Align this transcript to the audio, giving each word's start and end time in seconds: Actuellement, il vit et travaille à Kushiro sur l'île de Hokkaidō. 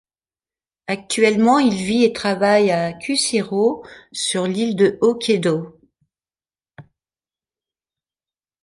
Actuellement, 0.87 1.59
il 1.59 1.75
vit 1.75 2.03
et 2.05 2.11
travaille 2.11 2.71
à 2.71 2.91
Kushiro 2.91 3.85
sur 4.11 4.47
l'île 4.47 4.75
de 4.75 4.97
Hokkaidō. 4.99 5.75